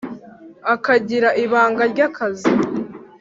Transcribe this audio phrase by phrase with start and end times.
[0.73, 2.51] akagira ibanga rya kazi,